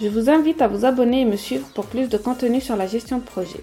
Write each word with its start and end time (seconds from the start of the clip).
Je 0.00 0.06
vous 0.06 0.30
invite 0.30 0.62
à 0.62 0.68
vous 0.68 0.84
abonner 0.84 1.22
et 1.22 1.24
me 1.24 1.34
suivre 1.34 1.66
pour 1.74 1.86
plus 1.86 2.08
de 2.08 2.16
contenu 2.16 2.60
sur 2.60 2.76
la 2.76 2.86
gestion 2.86 3.18
de 3.18 3.24
projet. 3.24 3.58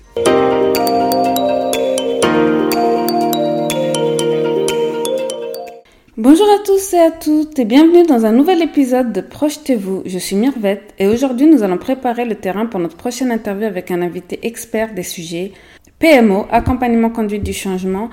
Bonjour 6.18 6.48
à 6.50 6.64
tous 6.66 6.94
et 6.94 7.00
à 7.00 7.12
toutes 7.12 7.58
et 7.58 7.64
bienvenue 7.64 8.04
dans 8.04 8.26
un 8.26 8.34
nouvel 8.34 8.62
épisode 8.62 9.14
de 9.14 9.22
Projetez-vous. 9.22 10.04
Je 10.06 10.18
suis 10.18 10.36
Mirvette 10.36 10.94
et 11.00 11.08
aujourd'hui 11.08 11.46
nous 11.48 11.64
allons 11.64 11.78
préparer 11.78 12.26
le 12.26 12.36
terrain 12.36 12.66
pour 12.66 12.82
notre 12.82 12.98
prochaine 12.98 13.32
interview 13.32 13.68
avec 13.68 13.90
un 13.90 14.02
invité 14.02 14.40
expert 14.44 14.94
des 14.94 15.04
sujets 15.04 15.54
PMO, 16.00 16.48
accompagnement 16.52 17.12
conduite 17.12 17.44
du 17.44 17.54
changement 17.54 18.10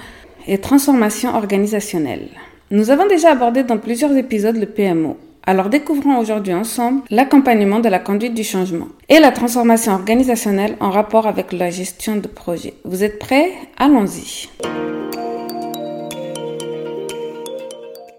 et 0.47 0.59
transformation 0.59 1.35
organisationnelle. 1.35 2.29
Nous 2.71 2.91
avons 2.91 3.09
déjà 3.09 3.33
abordé 3.33 3.65
dans 3.65 3.79
plusieurs 3.79 4.17
épisodes 4.17 4.57
le 4.57 4.67
PMO. 4.67 5.17
Alors 5.45 5.69
découvrons 5.69 6.19
aujourd'hui 6.19 6.55
ensemble 6.55 7.03
l'accompagnement 7.11 7.81
de 7.81 7.89
la 7.89 7.99
conduite 7.99 8.33
du 8.33 8.45
changement 8.45 8.87
et 9.09 9.19
la 9.19 9.33
transformation 9.33 9.93
organisationnelle 9.93 10.77
en 10.79 10.91
rapport 10.91 11.27
avec 11.27 11.53
la 11.53 11.69
gestion 11.69 12.15
de 12.15 12.29
projet. 12.29 12.75
Vous 12.85 13.03
êtes 13.03 13.19
prêts? 13.19 13.51
Allons-y. 13.77 14.49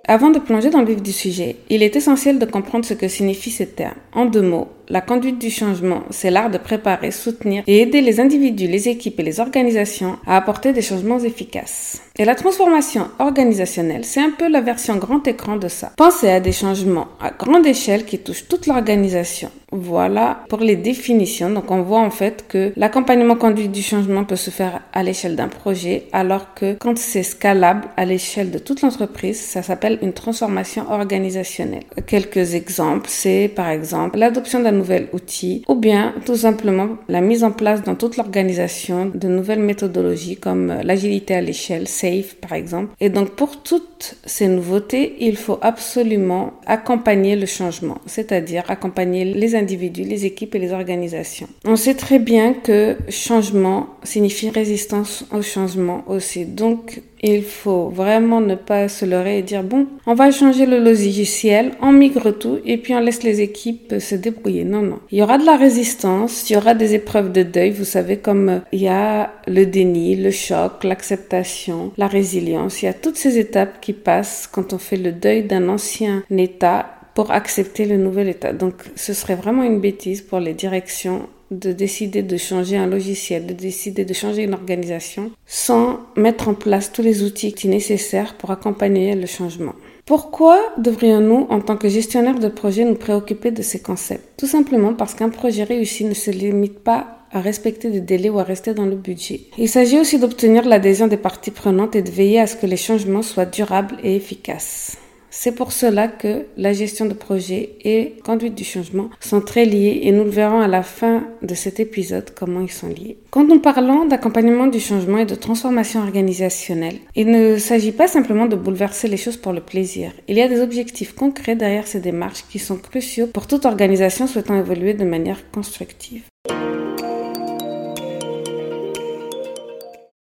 Avant 0.06 0.32
de 0.32 0.40
plonger 0.40 0.70
dans 0.70 0.82
le 0.82 0.88
vif 0.88 1.02
du 1.02 1.14
sujet, 1.14 1.56
il 1.70 1.82
est 1.82 1.96
essentiel 1.96 2.40
de 2.40 2.46
comprendre 2.46 2.84
ce 2.84 2.94
que 2.94 3.08
signifient 3.08 3.52
ces 3.52 3.70
termes. 3.70 3.96
En 4.12 4.26
deux 4.26 4.42
mots, 4.42 4.68
la 4.90 5.02
conduite 5.02 5.40
du 5.40 5.50
changement, 5.50 6.04
c'est 6.10 6.30
l'art 6.30 6.50
de 6.50 6.58
préparer, 6.58 7.12
soutenir 7.12 7.64
et 7.68 7.82
aider 7.82 8.02
les 8.02 8.20
individus, 8.20 8.68
les 8.68 8.90
équipes 8.90 9.20
et 9.20 9.24
les 9.24 9.40
organisations 9.40 10.18
à 10.26 10.38
apporter 10.38 10.74
des 10.74 10.82
changements 10.82 11.20
efficaces. 11.20 12.02
Et 12.18 12.26
la 12.26 12.36
transformation 12.36 13.08
organisationnelle, 13.18 14.06
c'est 14.06 14.22
un 14.22 14.30
peu 14.30 14.48
la 14.48 14.62
version 14.62 14.98
grand 14.98 15.28
écran 15.28 15.56
de 15.58 15.68
ça. 15.68 15.92
Pensez 15.98 16.30
à 16.30 16.40
des 16.40 16.52
changements 16.52 17.08
à 17.20 17.32
grande 17.32 17.66
échelle 17.66 18.06
qui 18.06 18.20
touchent 18.20 18.48
toute 18.48 18.68
l'organisation. 18.68 19.50
Voilà 19.72 20.44
pour 20.50 20.60
les 20.60 20.76
définitions. 20.76 21.50
Donc 21.50 21.72
on 21.72 21.82
voit 21.82 22.02
en 22.02 22.12
fait 22.12 22.46
que 22.48 22.72
l'accompagnement 22.76 23.36
conduite 23.36 23.72
du 23.72 23.82
changement 23.82 24.24
peut 24.24 24.36
se 24.36 24.52
faire 24.52 24.82
à 24.94 25.02
l'échelle 25.02 25.36
d'un 25.36 25.48
projet, 25.48 26.04
alors 26.14 26.54
que 26.54 26.76
quand 26.80 26.96
c'est 27.00 27.24
scalable 27.24 27.88
à 27.98 28.06
l'échelle 28.06 28.52
de 28.52 28.60
toute 28.60 28.84
l'entreprise, 28.84 29.40
ça 29.40 29.64
s'appelle 29.64 29.98
une 30.04 30.14
transformation 30.14 30.92
organisationnelle. 30.92 31.86
Quelques 32.06 32.54
exemples, 32.54 33.08
c'est 33.10 33.52
par 33.56 33.70
exemple 33.70 34.20
l'adoption 34.20 34.60
d'un 34.60 34.73
nouvel 34.74 35.08
outil 35.14 35.64
ou 35.68 35.76
bien 35.76 36.14
tout 36.26 36.36
simplement 36.36 36.90
la 37.08 37.22
mise 37.22 37.44
en 37.44 37.52
place 37.52 37.84
dans 37.84 37.96
toute 37.96 38.18
l'organisation 38.18 39.12
de 39.14 39.28
nouvelles 39.28 39.60
méthodologies 39.60 40.38
comme 40.38 40.68
l'agilité 40.84 41.36
à 41.36 41.42
l'échelle, 41.42 41.88
SAFE 41.88 42.36
par 42.42 42.54
exemple. 42.54 42.94
Et 43.00 43.10
donc 43.10 43.32
pour 43.32 43.62
toutes 43.62 43.93
ces 44.26 44.48
nouveautés, 44.48 45.16
il 45.20 45.38
faut 45.38 45.60
absolument 45.62 46.54
accompagner 46.66 47.36
le 47.36 47.46
changement, 47.46 48.00
c'est-à-dire 48.06 48.64
accompagner 48.68 49.26
les 49.26 49.56
individus, 49.56 50.04
les 50.04 50.26
équipes 50.26 50.56
et 50.56 50.60
les 50.60 50.74
organisations. 50.74 51.48
On 51.66 51.76
sait 51.76 51.96
très 51.96 52.20
bien 52.20 52.54
que 52.54 52.98
changement 53.10 53.88
signifie 54.04 54.50
résistance 54.50 55.26
au 55.32 55.42
changement 55.42 56.04
aussi. 56.08 56.46
Donc, 56.46 57.02
il 57.26 57.44
faut 57.44 57.88
vraiment 57.88 58.42
ne 58.42 58.56
pas 58.56 58.90
se 58.90 59.06
leurrer 59.06 59.40
et 59.40 59.42
dire 59.42 59.64
bon, 59.64 59.88
on 60.06 60.14
va 60.14 60.30
changer 60.32 60.66
le 60.66 60.78
logiciel, 60.80 61.72
on 61.82 61.94
migre 61.94 62.38
tout 62.38 62.60
et 62.66 62.78
puis 62.78 62.94
on 62.94 63.00
laisse 63.00 63.24
les 63.24 63.40
équipes 63.40 63.96
se 64.00 64.16
débrouiller. 64.16 64.66
Non, 64.66 64.82
non. 64.82 65.00
Il 65.10 65.20
y 65.20 65.24
aura 65.24 65.38
de 65.38 65.46
la 65.46 65.56
résistance, 65.56 66.50
il 66.50 66.54
y 66.54 66.58
aura 66.58 66.74
des 66.74 66.96
épreuves 66.96 67.32
de 67.32 67.44
deuil. 67.44 67.72
Vous 67.72 67.86
savez, 67.86 68.18
comme 68.18 68.62
il 68.74 68.82
y 68.82 68.90
a 68.90 69.32
le 69.48 69.66
déni, 69.66 70.18
le 70.18 70.32
choc, 70.32 70.84
l'acceptation, 70.84 71.94
la 71.98 72.08
résilience. 72.08 72.82
Il 72.82 72.86
y 72.86 72.90
a 72.90 72.94
toutes 72.94 73.16
ces 73.16 73.38
étapes 73.38 73.80
qui 73.80 73.93
passent 73.94 74.48
quand 74.52 74.74
on 74.74 74.78
fait 74.78 74.98
le 74.98 75.12
deuil 75.12 75.44
d'un 75.44 75.70
ancien 75.70 76.24
état 76.30 76.96
pour 77.14 77.32
accepter 77.32 77.86
le 77.86 77.98
nouvel 77.98 78.30
état. 78.30 78.54
Donc 78.54 78.74
ce 78.96 79.14
serait 79.14 79.36
vraiment 79.36 79.64
une 79.64 79.80
bêtise 79.80 80.22
pour 80.22 80.40
les 80.40 80.54
directions 80.54 81.28
de 81.52 81.72
décider 81.72 82.24
de 82.24 82.38
changer 82.38 82.78
un 82.78 82.88
logiciel, 82.88 83.46
de 83.46 83.54
décider 83.54 84.06
de 84.06 84.14
changer 84.14 84.44
une 84.44 84.56
organisation 84.56 85.32
sans 85.46 86.00
mettre 86.16 86.48
en 86.48 86.56
place 86.56 86.92
tous 86.92 87.04
les 87.04 87.24
outils 87.24 87.54
nécessaires 87.68 88.36
pour 88.36 88.52
accompagner 88.52 89.16
le 89.16 89.28
changement. 89.28 89.76
Pourquoi 90.06 90.60
devrions-nous, 90.78 91.48
en 91.50 91.62
tant 91.62 91.78
que 91.78 91.88
gestionnaire 91.88 92.40
de 92.40 92.50
projet, 92.50 92.84
nous 92.84 92.96
préoccuper 92.96 93.52
de 93.52 93.62
ces 93.62 93.82
concepts? 93.82 94.38
Tout 94.38 94.48
simplement 94.48 94.94
parce 94.94 95.14
qu'un 95.14 95.30
projet 95.30 95.64
réussi 95.64 96.04
ne 96.04 96.14
se 96.14 96.32
limite 96.32 96.80
pas 96.80 97.20
à 97.34 97.42
respecter 97.42 97.90
des 97.90 98.02
délais 98.02 98.30
ou 98.30 98.40
à 98.40 98.44
rester 98.44 98.74
dans 98.74 98.86
le 98.86 98.96
budget. 98.96 99.42
Il 99.58 99.68
s'agit 99.68 100.00
aussi 100.00 100.20
d'obtenir 100.20 100.66
l'adhésion 100.66 101.08
des 101.08 101.18
parties 101.18 101.52
prenantes 101.52 101.96
et 101.96 102.02
de 102.02 102.12
veiller 102.12 102.40
à 102.40 102.48
ce 102.48 102.56
que 102.56 102.68
les 102.68 102.78
changements 102.78 103.22
soient 103.22 103.46
durables 103.46 103.98
et 104.04 104.16
efficaces. 104.16 104.98
C'est 105.36 105.56
pour 105.56 105.72
cela 105.72 106.08
que 106.08 106.46
la 106.58 106.74
gestion 106.74 107.08
de 107.08 107.16
projet 107.16 107.72
et 107.84 108.14
conduite 108.24 108.54
du 108.54 108.64
changement 108.64 109.10
sont 109.20 109.42
très 109.42 109.66
liés 109.66 110.02
et 110.04 110.12
nous 110.12 110.26
le 110.26 110.30
verrons 110.30 110.62
à 110.62 110.68
la 110.68 110.84
fin 110.84 111.24
de 111.42 111.56
cet 111.56 111.80
épisode 111.80 112.30
comment 112.36 112.62
ils 112.62 112.72
sont 112.72 112.88
liés. 112.88 113.18
Quand 113.32 113.44
nous 113.44 113.60
parlons 113.60 114.06
d'accompagnement 114.06 114.68
du 114.68 114.80
changement 114.80 115.18
et 115.18 115.26
de 115.26 115.34
transformation 115.34 116.02
organisationnelle, 116.02 117.00
il 117.16 117.32
ne 117.32 117.58
s'agit 117.58 117.92
pas 117.92 118.08
simplement 118.08 118.46
de 118.46 118.56
bouleverser 118.56 119.08
les 119.08 119.18
choses 119.18 119.38
pour 119.38 119.54
le 119.54 119.62
plaisir. 119.62 120.12
Il 120.28 120.38
y 120.38 120.42
a 120.42 120.48
des 120.48 120.62
objectifs 120.62 121.16
concrets 121.16 121.56
derrière 121.56 121.88
ces 121.88 122.00
démarches 122.00 122.46
qui 122.48 122.60
sont 122.60 122.78
cruciaux 122.78 123.26
pour 123.26 123.48
toute 123.48 123.66
organisation 123.66 124.28
souhaitant 124.28 124.56
évoluer 124.56 124.94
de 124.94 125.04
manière 125.04 125.50
constructive. 125.50 126.22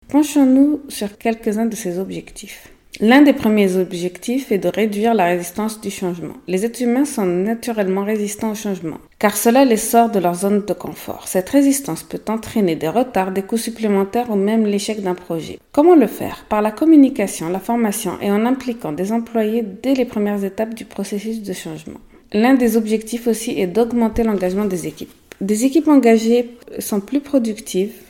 Penchons-nous 0.07 0.81
sur 0.87 1.17
quelques-uns 1.17 1.65
de 1.65 1.75
ces 1.75 1.97
objectifs. 1.97 2.69
L'un 3.01 3.23
des 3.23 3.33
premiers 3.33 3.75
objectifs 3.75 4.51
est 4.51 4.59
de 4.59 4.69
réduire 4.69 5.15
la 5.15 5.25
résistance 5.25 5.81
du 5.81 5.89
changement. 5.89 6.35
Les 6.47 6.63
êtres 6.63 6.83
humains 6.83 7.05
sont 7.05 7.25
naturellement 7.25 8.03
résistants 8.05 8.51
au 8.51 8.55
changement, 8.55 8.99
car 9.17 9.35
cela 9.35 9.65
les 9.65 9.77
sort 9.77 10.11
de 10.11 10.19
leur 10.19 10.35
zone 10.35 10.63
de 10.63 10.73
confort. 10.73 11.27
Cette 11.27 11.49
résistance 11.49 12.03
peut 12.03 12.21
entraîner 12.29 12.75
des 12.75 12.87
retards, 12.87 13.31
des 13.31 13.41
coûts 13.41 13.57
supplémentaires 13.57 14.29
ou 14.29 14.35
même 14.35 14.65
l'échec 14.65 15.01
d'un 15.01 15.15
projet. 15.15 15.59
Comment 15.71 15.95
le 15.95 16.07
faire? 16.07 16.45
Par 16.47 16.61
la 16.61 16.71
communication, 16.71 17.49
la 17.49 17.59
formation 17.59 18.13
et 18.21 18.31
en 18.31 18.45
impliquant 18.45 18.93
des 18.93 19.11
employés 19.11 19.63
dès 19.83 19.95
les 19.95 20.05
premières 20.05 20.43
étapes 20.45 20.75
du 20.75 20.85
processus 20.85 21.41
de 21.41 21.51
changement. 21.51 21.99
L'un 22.31 22.53
des 22.53 22.77
objectifs 22.77 23.27
aussi 23.27 23.59
est 23.59 23.67
d'augmenter 23.67 24.23
l'engagement 24.23 24.65
des 24.65 24.87
équipes. 24.87 25.11
Des 25.41 25.65
équipes 25.65 25.89
engagées 25.89 26.51
sont 26.79 27.01
plus 27.01 27.19
productives, 27.19 28.04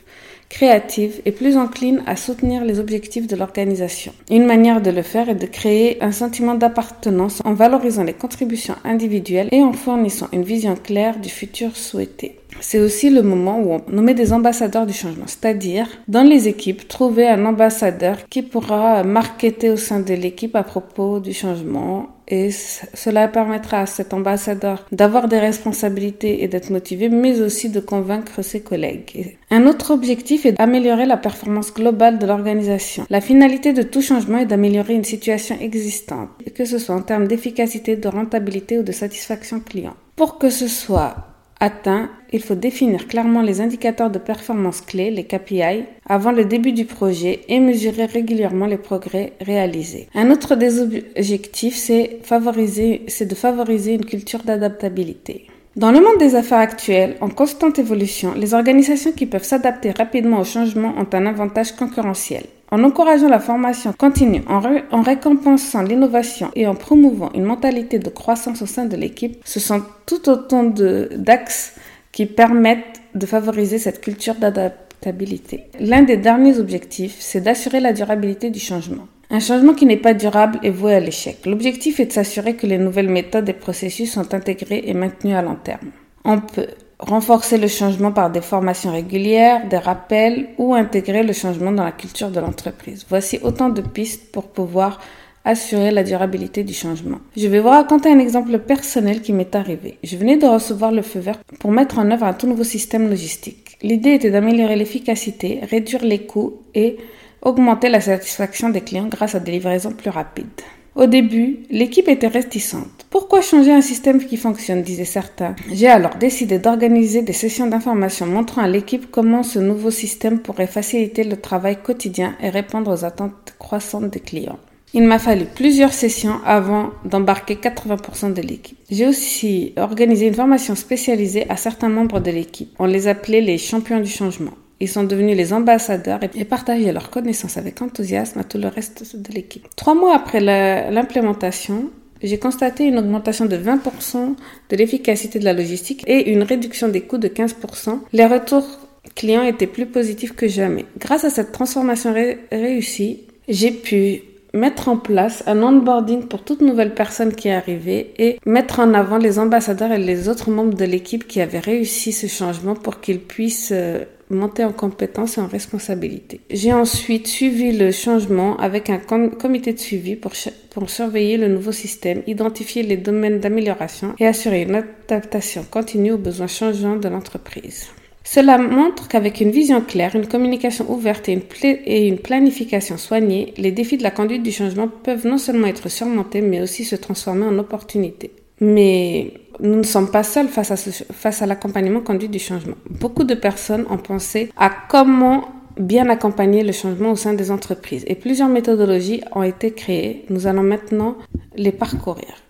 créative 0.48 1.20
et 1.24 1.32
plus 1.32 1.56
encline 1.56 2.02
à 2.06 2.16
soutenir 2.16 2.64
les 2.64 2.78
objectifs 2.78 3.26
de 3.26 3.36
l'organisation. 3.36 4.12
Une 4.30 4.46
manière 4.46 4.80
de 4.80 4.90
le 4.90 5.02
faire 5.02 5.28
est 5.28 5.34
de 5.34 5.46
créer 5.46 6.02
un 6.02 6.12
sentiment 6.12 6.54
d'appartenance 6.54 7.42
en 7.44 7.54
valorisant 7.54 8.04
les 8.04 8.12
contributions 8.12 8.76
individuelles 8.84 9.48
et 9.52 9.62
en 9.62 9.72
fournissant 9.72 10.28
une 10.32 10.44
vision 10.44 10.76
claire 10.76 11.18
du 11.18 11.28
futur 11.28 11.76
souhaité. 11.76 12.38
C'est 12.60 12.80
aussi 12.80 13.10
le 13.10 13.22
moment 13.22 13.60
où 13.60 13.72
on 13.72 13.82
nomme 13.88 14.12
des 14.12 14.32
ambassadeurs 14.32 14.86
du 14.86 14.92
changement, 14.92 15.26
c'est-à-dire 15.26 15.88
dans 16.08 16.22
les 16.22 16.48
équipes, 16.48 16.88
trouver 16.88 17.28
un 17.28 17.44
ambassadeur 17.44 18.16
qui 18.28 18.42
pourra 18.42 19.02
marketer 19.04 19.70
au 19.70 19.76
sein 19.76 20.00
de 20.00 20.14
l'équipe 20.14 20.56
à 20.56 20.62
propos 20.62 21.20
du 21.20 21.32
changement 21.32 22.08
et 22.28 22.50
cela 22.50 23.28
permettra 23.28 23.80
à 23.80 23.86
cet 23.86 24.12
ambassadeur 24.12 24.84
d'avoir 24.90 25.28
des 25.28 25.38
responsabilités 25.38 26.42
et 26.42 26.48
d'être 26.48 26.70
motivé, 26.70 27.08
mais 27.08 27.40
aussi 27.40 27.68
de 27.68 27.80
convaincre 27.80 28.42
ses 28.42 28.60
collègues. 28.60 29.36
Un 29.50 29.66
autre 29.66 29.92
objectif 29.92 30.44
est 30.44 30.52
d'améliorer 30.52 31.06
la 31.06 31.16
performance 31.16 31.72
globale 31.72 32.18
de 32.18 32.26
l'organisation. 32.26 33.06
La 33.10 33.20
finalité 33.20 33.72
de 33.72 33.82
tout 33.82 34.02
changement 34.02 34.38
est 34.38 34.46
d'améliorer 34.46 34.94
une 34.94 35.04
situation 35.04 35.56
existante, 35.60 36.30
que 36.54 36.64
ce 36.64 36.78
soit 36.78 36.96
en 36.96 37.02
termes 37.02 37.28
d'efficacité, 37.28 37.96
de 37.96 38.08
rentabilité 38.08 38.78
ou 38.78 38.82
de 38.82 38.92
satisfaction 38.92 39.60
client. 39.60 39.94
Pour 40.16 40.38
que 40.38 40.50
ce 40.50 40.66
soit 40.66 41.14
atteint, 41.60 42.10
il 42.32 42.42
faut 42.42 42.54
définir 42.54 43.06
clairement 43.08 43.42
les 43.42 43.60
indicateurs 43.60 44.10
de 44.10 44.18
performance 44.18 44.80
clés, 44.80 45.10
les 45.10 45.24
KPI, 45.24 45.84
avant 46.08 46.32
le 46.32 46.44
début 46.44 46.72
du 46.72 46.84
projet 46.84 47.40
et 47.48 47.60
mesurer 47.60 48.06
régulièrement 48.06 48.66
les 48.66 48.76
progrès 48.76 49.32
réalisés. 49.40 50.08
Un 50.14 50.30
autre 50.30 50.54
des 50.54 50.80
objectifs, 50.80 51.76
c'est 51.76 52.20
de 52.20 53.34
favoriser 53.34 53.94
une 53.94 54.04
culture 54.04 54.42
d'adaptabilité. 54.42 55.46
Dans 55.76 55.92
le 55.92 56.00
monde 56.00 56.18
des 56.18 56.34
affaires 56.34 56.60
actuelles, 56.60 57.16
en 57.20 57.28
constante 57.28 57.78
évolution, 57.78 58.32
les 58.34 58.54
organisations 58.54 59.12
qui 59.12 59.26
peuvent 59.26 59.44
s'adapter 59.44 59.90
rapidement 59.90 60.40
aux 60.40 60.44
changements 60.44 60.94
ont 60.96 61.08
un 61.12 61.26
avantage 61.26 61.72
concurrentiel. 61.72 62.44
En 62.70 62.82
encourageant 62.82 63.28
la 63.28 63.38
formation 63.38 63.92
continue, 63.92 64.42
en, 64.48 65.02
récompensant 65.02 65.82
l'innovation 65.82 66.50
et 66.56 66.66
en 66.66 66.74
promouvant 66.74 67.30
une 67.34 67.44
mentalité 67.44 67.98
de 67.98 68.08
croissance 68.08 68.60
au 68.62 68.66
sein 68.66 68.86
de 68.86 68.96
l'équipe, 68.96 69.40
ce 69.44 69.60
sont 69.60 69.82
tout 70.04 70.28
autant 70.28 70.64
d'axes 70.64 71.74
qui 72.10 72.26
permettent 72.26 73.00
de 73.14 73.26
favoriser 73.26 73.78
cette 73.78 74.00
culture 74.00 74.34
d'adaptabilité. 74.34 75.64
L'un 75.78 76.02
des 76.02 76.16
derniers 76.16 76.58
objectifs, 76.58 77.16
c'est 77.20 77.40
d'assurer 77.40 77.78
la 77.80 77.92
durabilité 77.92 78.50
du 78.50 78.58
changement. 78.58 79.06
Un 79.30 79.40
changement 79.40 79.74
qui 79.74 79.86
n'est 79.86 79.96
pas 79.96 80.14
durable 80.14 80.58
est 80.62 80.70
voué 80.70 80.94
à 80.94 81.00
l'échec. 81.00 81.46
L'objectif 81.46 82.00
est 82.00 82.06
de 82.06 82.12
s'assurer 82.12 82.54
que 82.54 82.66
les 82.66 82.78
nouvelles 82.78 83.08
méthodes 83.08 83.48
et 83.48 83.52
processus 83.52 84.12
sont 84.12 84.34
intégrés 84.34 84.82
et 84.86 84.94
maintenus 84.94 85.34
à 85.34 85.42
long 85.42 85.56
terme. 85.56 85.90
On 86.24 86.40
peut 86.40 86.68
renforcer 86.98 87.58
le 87.58 87.68
changement 87.68 88.12
par 88.12 88.30
des 88.30 88.40
formations 88.40 88.92
régulières, 88.92 89.68
des 89.68 89.78
rappels 89.78 90.48
ou 90.58 90.74
intégrer 90.74 91.22
le 91.22 91.32
changement 91.32 91.72
dans 91.72 91.84
la 91.84 91.92
culture 91.92 92.30
de 92.30 92.40
l'entreprise. 92.40 93.06
Voici 93.08 93.38
autant 93.42 93.68
de 93.68 93.82
pistes 93.82 94.32
pour 94.32 94.44
pouvoir 94.44 95.00
assurer 95.44 95.92
la 95.92 96.02
durabilité 96.02 96.64
du 96.64 96.74
changement. 96.74 97.18
Je 97.36 97.46
vais 97.46 97.60
vous 97.60 97.68
raconter 97.68 98.10
un 98.10 98.18
exemple 98.18 98.58
personnel 98.58 99.22
qui 99.22 99.32
m'est 99.32 99.54
arrivé. 99.54 99.98
Je 100.02 100.16
venais 100.16 100.36
de 100.36 100.46
recevoir 100.46 100.90
le 100.90 101.02
feu 101.02 101.20
vert 101.20 101.38
pour 101.60 101.70
mettre 101.70 101.98
en 101.98 102.10
œuvre 102.10 102.24
un 102.24 102.32
tout 102.32 102.48
nouveau 102.48 102.64
système 102.64 103.08
logistique. 103.08 103.78
L'idée 103.82 104.14
était 104.14 104.30
d'améliorer 104.30 104.74
l'efficacité, 104.74 105.60
réduire 105.70 106.02
les 106.02 106.26
coûts 106.26 106.62
et 106.74 106.96
augmenter 107.42 107.88
la 107.88 108.00
satisfaction 108.00 108.70
des 108.70 108.80
clients 108.80 109.06
grâce 109.06 109.36
à 109.36 109.40
des 109.40 109.52
livraisons 109.52 109.92
plus 109.92 110.10
rapides. 110.10 110.62
Au 110.96 111.04
début, 111.04 111.58
l'équipe 111.70 112.08
était 112.08 112.26
réticente. 112.26 113.06
Pourquoi 113.10 113.42
changer 113.42 113.70
un 113.70 113.82
système 113.82 114.24
qui 114.24 114.38
fonctionne 114.38 114.80
disaient 114.80 115.04
certains. 115.04 115.54
J'ai 115.70 115.88
alors 115.88 116.14
décidé 116.14 116.58
d'organiser 116.58 117.20
des 117.20 117.34
sessions 117.34 117.66
d'information 117.66 118.24
montrant 118.24 118.62
à 118.62 118.68
l'équipe 118.68 119.10
comment 119.10 119.42
ce 119.42 119.58
nouveau 119.58 119.90
système 119.90 120.40
pourrait 120.40 120.66
faciliter 120.66 121.22
le 121.22 121.36
travail 121.36 121.76
quotidien 121.82 122.34
et 122.40 122.48
répondre 122.48 122.90
aux 122.90 123.04
attentes 123.04 123.54
croissantes 123.58 124.08
des 124.08 124.20
clients. 124.20 124.58
Il 124.94 125.02
m'a 125.02 125.18
fallu 125.18 125.44
plusieurs 125.44 125.92
sessions 125.92 126.40
avant 126.46 126.92
d'embarquer 127.04 127.56
80% 127.56 128.32
de 128.32 128.40
l'équipe. 128.40 128.78
J'ai 128.90 129.06
aussi 129.06 129.74
organisé 129.76 130.28
une 130.28 130.34
formation 130.34 130.74
spécialisée 130.74 131.44
à 131.50 131.58
certains 131.58 131.90
membres 131.90 132.20
de 132.20 132.30
l'équipe. 132.30 132.74
On 132.78 132.86
les 132.86 133.06
appelait 133.06 133.42
les 133.42 133.58
champions 133.58 134.00
du 134.00 134.08
changement. 134.08 134.52
Ils 134.80 134.88
sont 134.88 135.04
devenus 135.04 135.36
les 135.36 135.52
ambassadeurs 135.52 136.20
et 136.22 136.44
partageaient 136.44 136.92
leurs 136.92 137.10
connaissances 137.10 137.56
avec 137.56 137.80
enthousiasme 137.80 138.40
à 138.40 138.44
tout 138.44 138.58
le 138.58 138.68
reste 138.68 139.16
de 139.16 139.32
l'équipe. 139.32 139.66
Trois 139.74 139.94
mois 139.94 140.14
après 140.14 140.40
l'implémentation, 140.40 141.90
j'ai 142.22 142.38
constaté 142.38 142.84
une 142.84 142.98
augmentation 142.98 143.46
de 143.46 143.56
20% 143.56 144.34
de 144.70 144.76
l'efficacité 144.76 145.38
de 145.38 145.44
la 145.44 145.52
logistique 145.52 146.02
et 146.06 146.30
une 146.30 146.42
réduction 146.42 146.88
des 146.88 147.02
coûts 147.02 147.18
de 147.18 147.28
15%. 147.28 148.00
Les 148.12 148.26
retours 148.26 148.66
clients 149.14 149.44
étaient 149.44 149.66
plus 149.66 149.86
positifs 149.86 150.34
que 150.34 150.48
jamais. 150.48 150.84
Grâce 150.98 151.24
à 151.24 151.30
cette 151.30 151.52
transformation 151.52 152.14
réussie, 152.50 153.22
j'ai 153.48 153.70
pu 153.70 154.22
mettre 154.52 154.88
en 154.88 154.96
place 154.96 155.44
un 155.46 155.62
onboarding 155.62 156.24
pour 156.24 156.42
toute 156.42 156.62
nouvelle 156.62 156.94
personne 156.94 157.34
qui 157.34 157.48
est 157.48 157.54
arrivée 157.54 158.14
et 158.18 158.38
mettre 158.46 158.80
en 158.80 158.94
avant 158.94 159.18
les 159.18 159.38
ambassadeurs 159.38 159.92
et 159.92 159.98
les 159.98 160.28
autres 160.28 160.50
membres 160.50 160.74
de 160.74 160.84
l'équipe 160.84 161.26
qui 161.26 161.40
avaient 161.40 161.60
réussi 161.60 162.12
ce 162.12 162.26
changement 162.26 162.74
pour 162.74 163.00
qu'ils 163.00 163.20
puissent 163.20 163.72
euh, 163.72 164.04
monter 164.30 164.64
en 164.64 164.72
compétence 164.72 165.38
et 165.38 165.40
en 165.40 165.46
responsabilité. 165.46 166.40
J'ai 166.50 166.72
ensuite 166.72 167.26
suivi 167.26 167.72
le 167.72 167.92
changement 167.92 168.56
avec 168.58 168.90
un 168.90 168.98
comité 168.98 169.72
de 169.72 169.78
suivi 169.78 170.16
pour, 170.16 170.32
pour 170.70 170.90
surveiller 170.90 171.36
le 171.36 171.48
nouveau 171.48 171.72
système, 171.72 172.22
identifier 172.26 172.82
les 172.82 172.96
domaines 172.96 173.40
d'amélioration 173.40 174.14
et 174.18 174.26
assurer 174.26 174.62
une 174.62 174.74
adaptation 174.74 175.64
continue 175.70 176.12
aux 176.12 176.18
besoins 176.18 176.46
changeants 176.46 176.96
de 176.96 177.08
l'entreprise. 177.08 177.88
Cela 178.24 178.58
montre 178.58 179.06
qu'avec 179.06 179.40
une 179.40 179.52
vision 179.52 179.80
claire, 179.80 180.16
une 180.16 180.26
communication 180.26 180.90
ouverte 180.90 181.28
et 181.28 181.32
une, 181.32 181.42
et 181.62 182.08
une, 182.08 182.18
planification 182.18 182.96
soignée, 182.98 183.54
les 183.56 183.70
défis 183.70 183.98
de 183.98 184.02
la 184.02 184.10
conduite 184.10 184.42
du 184.42 184.50
changement 184.50 184.88
peuvent 184.88 185.28
non 185.28 185.38
seulement 185.38 185.68
être 185.68 185.88
surmontés, 185.88 186.40
mais 186.40 186.60
aussi 186.60 186.84
se 186.84 186.96
transformer 186.96 187.46
en 187.46 187.56
opportunités. 187.60 188.32
Mais 188.60 189.34
nous 189.60 189.76
ne 189.76 189.82
sommes 189.82 190.10
pas 190.10 190.22
seuls 190.22 190.48
face 190.48 191.42
à, 191.42 191.46
l'accompagnement 191.46 192.00
conduit 192.00 192.28
du 192.28 192.38
changement. 192.38 192.76
Beaucoup 192.90 193.24
de 193.24 193.34
personnes 193.34 193.86
ont 193.90 193.98
pensé 193.98 194.50
à 194.56 194.70
comment 194.88 195.48
bien 195.78 196.08
accompagner 196.08 196.62
le 196.62 196.72
changement 196.72 197.12
au 197.12 197.16
sein 197.16 197.34
des 197.34 197.50
entreprises 197.50 198.04
et 198.06 198.14
plusieurs 198.14 198.48
méthodologies 198.48 199.22
ont 199.34 199.42
été 199.42 199.72
créées. 199.72 200.24
Nous 200.30 200.46
allons 200.46 200.62
maintenant 200.62 201.16
les 201.56 201.72
parcourir. 201.72 202.42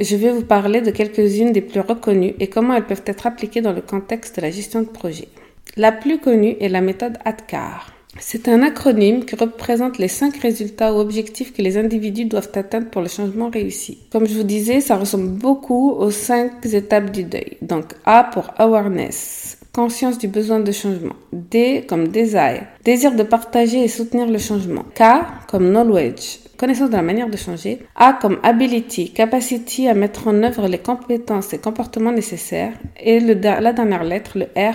Je 0.00 0.16
vais 0.16 0.32
vous 0.32 0.44
parler 0.44 0.80
de 0.80 0.90
quelques-unes 0.90 1.52
des 1.52 1.60
plus 1.60 1.80
reconnues 1.80 2.34
et 2.40 2.48
comment 2.48 2.74
elles 2.74 2.86
peuvent 2.86 3.04
être 3.06 3.26
appliquées 3.26 3.60
dans 3.60 3.72
le 3.72 3.80
contexte 3.80 4.36
de 4.36 4.42
la 4.42 4.50
gestion 4.50 4.80
de 4.80 4.88
projet. 4.88 5.28
La 5.76 5.92
plus 5.92 6.18
connue 6.18 6.56
est 6.60 6.68
la 6.68 6.80
méthode 6.80 7.18
ADCAR. 7.24 7.93
C'est 8.20 8.48
un 8.48 8.62
acronyme 8.62 9.24
qui 9.24 9.34
représente 9.34 9.98
les 9.98 10.08
cinq 10.08 10.36
résultats 10.36 10.94
ou 10.94 10.98
objectifs 10.98 11.52
que 11.52 11.62
les 11.62 11.76
individus 11.76 12.26
doivent 12.26 12.50
atteindre 12.54 12.88
pour 12.88 13.02
le 13.02 13.08
changement 13.08 13.50
réussi. 13.50 13.98
Comme 14.12 14.26
je 14.26 14.34
vous 14.34 14.44
disais, 14.44 14.80
ça 14.80 14.96
ressemble 14.96 15.28
beaucoup 15.28 15.90
aux 15.90 16.10
cinq 16.10 16.64
étapes 16.64 17.10
du 17.10 17.24
deuil. 17.24 17.58
Donc 17.60 17.92
A 18.04 18.24
pour 18.24 18.50
awareness, 18.56 19.58
conscience 19.72 20.18
du 20.18 20.28
besoin 20.28 20.60
de 20.60 20.70
changement. 20.70 21.16
D 21.32 21.84
comme 21.88 22.08
desire, 22.08 22.66
désir 22.84 23.14
de 23.14 23.24
partager 23.24 23.82
et 23.82 23.88
soutenir 23.88 24.28
le 24.28 24.38
changement. 24.38 24.84
K 24.94 25.02
comme 25.48 25.70
knowledge, 25.70 26.38
connaissance 26.56 26.90
de 26.90 26.96
la 26.96 27.02
manière 27.02 27.28
de 27.28 27.36
changer. 27.36 27.80
A 27.96 28.12
comme 28.12 28.38
ability, 28.44 29.12
capacity 29.12 29.88
à 29.88 29.94
mettre 29.94 30.28
en 30.28 30.42
œuvre 30.44 30.68
les 30.68 30.78
compétences 30.78 31.52
et 31.52 31.58
comportements 31.58 32.12
nécessaires. 32.12 32.74
Et 33.00 33.18
la 33.18 33.72
dernière 33.72 34.04
lettre, 34.04 34.38
le 34.38 34.46
R, 34.56 34.74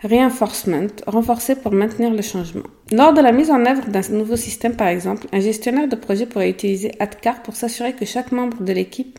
Reinforcement, 0.00 0.86
renforcé 1.08 1.56
pour 1.56 1.72
maintenir 1.72 2.12
le 2.12 2.22
changement. 2.22 2.62
Lors 2.90 3.12
de 3.12 3.20
la 3.20 3.32
mise 3.32 3.50
en 3.50 3.66
œuvre 3.66 3.86
d'un 3.88 4.00
nouveau 4.16 4.36
système, 4.36 4.74
par 4.74 4.88
exemple, 4.88 5.26
un 5.32 5.40
gestionnaire 5.40 5.88
de 5.88 5.96
projet 5.96 6.24
pourrait 6.24 6.48
utiliser 6.48 6.92
ADCAR 7.00 7.42
pour 7.42 7.54
s'assurer 7.54 7.92
que 7.92 8.06
chaque 8.06 8.32
membre 8.32 8.62
de 8.62 8.72
l'équipe, 8.72 9.18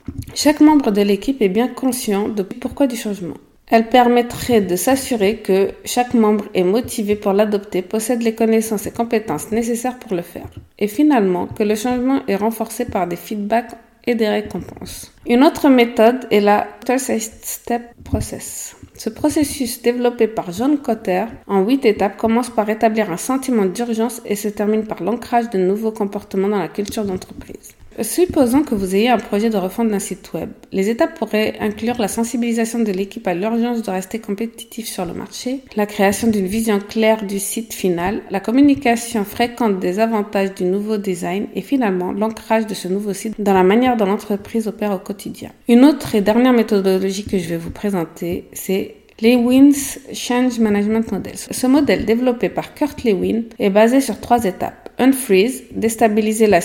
est 1.41 1.49
bien 1.49 1.67
conscient 1.67 2.29
de 2.29 2.41
pourquoi 2.41 2.87
du 2.87 2.95
changement. 2.95 3.35
Elle 3.67 3.87
permettrait 3.89 4.61
de 4.61 4.75
s'assurer 4.75 5.37
que 5.37 5.69
chaque 5.85 6.15
membre 6.15 6.45
est 6.55 6.63
motivé 6.63 7.15
pour 7.15 7.33
l'adopter, 7.33 7.83
possède 7.83 8.23
les 8.23 8.33
connaissances 8.33 8.87
et 8.87 8.91
compétences 8.91 9.51
nécessaires 9.51 9.99
pour 9.99 10.15
le 10.15 10.23
faire. 10.23 10.49
Et 10.79 10.87
finalement, 10.87 11.45
que 11.45 11.61
le 11.61 11.75
changement 11.75 12.21
est 12.27 12.37
renforcé 12.37 12.85
par 12.85 13.05
des 13.05 13.17
feedbacks 13.17 13.75
et 14.07 14.15
des 14.15 14.27
récompenses. 14.27 15.13
Une 15.27 15.43
autre 15.43 15.69
méthode 15.69 16.25
est 16.31 16.41
la 16.41 16.67
Step 16.87 17.83
Process. 18.03 18.75
Ce 18.99 19.09
processus 19.09 19.81
développé 19.81 20.27
par 20.27 20.51
John 20.51 20.77
Cotter 20.77 21.23
en 21.47 21.61
huit 21.61 21.85
étapes 21.85 22.17
commence 22.17 22.49
par 22.49 22.69
établir 22.69 23.09
un 23.09 23.15
sentiment 23.15 23.63
d'urgence 23.63 24.21
et 24.25 24.35
se 24.35 24.49
termine 24.49 24.85
par 24.85 25.01
l'ancrage 25.01 25.49
de 25.49 25.57
nouveaux 25.57 25.93
comportements 25.93 26.49
dans 26.49 26.59
la 26.59 26.67
culture 26.67 27.05
d'entreprise. 27.05 27.78
Supposons 28.01 28.63
que 28.63 28.75
vous 28.75 28.95
ayez 28.95 29.09
un 29.09 29.17
projet 29.17 29.49
de 29.49 29.57
refonte 29.57 29.89
d'un 29.89 29.99
site 29.99 30.31
web. 30.33 30.49
Les 30.71 30.89
étapes 30.89 31.17
pourraient 31.17 31.55
inclure 31.59 31.97
la 31.99 32.07
sensibilisation 32.07 32.79
de 32.79 32.91
l'équipe 32.91 33.27
à 33.27 33.33
l'urgence 33.33 33.81
de 33.81 33.91
rester 33.91 34.19
compétitif 34.19 34.87
sur 34.87 35.05
le 35.05 35.13
marché, 35.13 35.61
la 35.75 35.85
création 35.85 36.29
d'une 36.29 36.45
vision 36.45 36.79
claire 36.79 37.25
du 37.25 37.39
site 37.39 37.73
final, 37.73 38.21
la 38.29 38.39
communication 38.39 39.25
fréquente 39.25 39.79
des 39.79 39.99
avantages 39.99 40.53
du 40.53 40.63
nouveau 40.63 40.97
design 40.97 41.47
et 41.55 41.61
finalement 41.61 42.11
l'ancrage 42.11 42.67
de 42.67 42.73
ce 42.73 42.87
nouveau 42.87 43.13
site 43.13 43.35
dans 43.39 43.53
la 43.53 43.63
manière 43.63 43.97
dont 43.97 44.05
l'entreprise 44.05 44.67
opère 44.67 44.93
au 44.93 44.99
quotidien. 44.99 45.49
Une 45.67 45.83
autre 45.83 46.15
et 46.15 46.21
dernière 46.21 46.53
méthodologie 46.53 47.25
que 47.25 47.37
je 47.37 47.49
vais 47.49 47.57
vous 47.57 47.71
présenter, 47.71 48.45
c'est 48.53 48.95
Lewin's 49.21 49.99
Change 50.13 50.59
Management 50.59 51.11
Model. 51.11 51.35
Ce 51.35 51.67
modèle 51.67 52.05
développé 52.05 52.47
par 52.49 52.73
Kurt 52.73 53.03
Lewin 53.03 53.43
est 53.59 53.69
basé 53.69 53.99
sur 53.99 54.19
trois 54.19 54.45
étapes. 54.45 54.89
Unfreeze, 54.97 55.63
déstabiliser 55.71 56.47
la, 56.47 56.59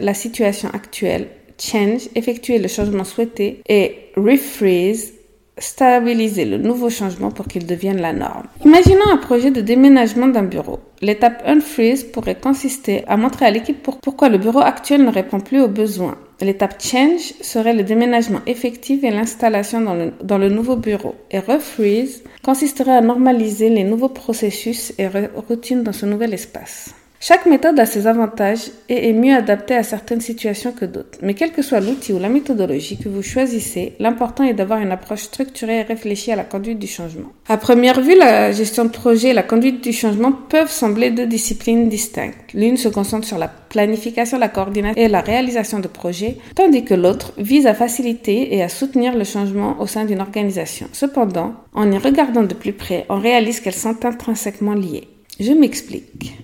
la 0.00 0.14
situation 0.14 0.68
actuelle. 0.72 1.28
Change, 1.58 2.08
effectuer 2.16 2.58
le 2.58 2.66
changement 2.66 3.04
souhaité. 3.04 3.60
Et 3.68 4.10
refreeze, 4.16 5.14
stabiliser 5.56 6.44
le 6.44 6.58
nouveau 6.58 6.90
changement 6.90 7.30
pour 7.30 7.46
qu'il 7.46 7.66
devienne 7.66 8.00
la 8.00 8.12
norme. 8.12 8.46
Imaginons 8.64 9.08
un 9.12 9.18
projet 9.18 9.52
de 9.52 9.60
déménagement 9.60 10.26
d'un 10.26 10.42
bureau. 10.42 10.80
L'étape 11.00 11.42
unfreeze 11.46 12.02
pourrait 12.02 12.40
consister 12.40 13.04
à 13.06 13.16
montrer 13.16 13.46
à 13.46 13.50
l'équipe 13.50 13.82
pourquoi 14.02 14.28
le 14.28 14.38
bureau 14.38 14.60
actuel 14.60 15.04
ne 15.04 15.10
répond 15.10 15.38
plus 15.38 15.60
aux 15.60 15.68
besoins. 15.68 16.16
L'étape 16.44 16.82
change 16.82 17.32
serait 17.40 17.72
le 17.72 17.84
déménagement 17.84 18.42
effectif 18.46 19.02
et 19.02 19.10
l'installation 19.10 19.80
dans 19.80 20.36
le, 20.38 20.48
nouveau 20.50 20.76
bureau. 20.76 21.14
Et 21.30 21.38
refreeze 21.38 22.22
consisterait 22.42 22.98
à 22.98 23.00
normaliser 23.00 23.70
les 23.70 23.82
nouveaux 23.82 24.10
processus 24.10 24.92
et 24.98 25.08
routines 25.08 25.82
dans 25.82 25.94
ce 25.94 26.04
nouvel 26.04 26.34
espace. 26.34 26.94
Chaque 27.26 27.46
méthode 27.46 27.80
a 27.80 27.86
ses 27.86 28.06
avantages 28.06 28.70
et 28.90 29.08
est 29.08 29.14
mieux 29.14 29.34
adaptée 29.34 29.74
à 29.74 29.82
certaines 29.82 30.20
situations 30.20 30.72
que 30.72 30.84
d'autres. 30.84 31.18
Mais 31.22 31.32
quel 31.32 31.52
que 31.52 31.62
soit 31.62 31.80
l'outil 31.80 32.12
ou 32.12 32.18
la 32.18 32.28
méthodologie 32.28 32.98
que 32.98 33.08
vous 33.08 33.22
choisissez, 33.22 33.94
l'important 33.98 34.44
est 34.44 34.52
d'avoir 34.52 34.80
une 34.80 34.92
approche 34.92 35.22
structurée 35.22 35.78
et 35.78 35.82
réfléchie 35.84 36.32
à 36.32 36.36
la 36.36 36.44
conduite 36.44 36.78
du 36.78 36.86
changement. 36.86 37.32
À 37.48 37.56
première 37.56 38.02
vue, 38.02 38.14
la 38.14 38.52
gestion 38.52 38.84
de 38.84 38.90
projet 38.90 39.30
et 39.30 39.32
la 39.32 39.42
conduite 39.42 39.82
du 39.82 39.94
changement 39.94 40.32
peuvent 40.32 40.70
sembler 40.70 41.12
deux 41.12 41.26
disciplines 41.26 41.88
distinctes. 41.88 42.52
L'une 42.52 42.76
se 42.76 42.90
concentre 42.90 43.26
sur 43.26 43.38
la 43.38 43.48
planification, 43.48 44.38
la 44.38 44.50
coordination 44.50 45.02
et 45.02 45.08
la 45.08 45.22
réalisation 45.22 45.80
de 45.80 45.88
projets, 45.88 46.36
tandis 46.54 46.84
que 46.84 46.92
l'autre 46.92 47.32
vise 47.38 47.66
à 47.66 47.72
faciliter 47.72 48.54
et 48.54 48.62
à 48.62 48.68
soutenir 48.68 49.16
le 49.16 49.24
changement 49.24 49.76
au 49.80 49.86
sein 49.86 50.04
d'une 50.04 50.20
organisation. 50.20 50.88
Cependant, 50.92 51.54
en 51.72 51.90
y 51.90 51.96
regardant 51.96 52.42
de 52.42 52.52
plus 52.52 52.74
près, 52.74 53.06
on 53.08 53.18
réalise 53.18 53.60
qu'elles 53.60 53.72
sont 53.72 54.04
intrinsèquement 54.04 54.74
liées. 54.74 55.08
Je 55.40 55.52
m'explique. 55.52 56.38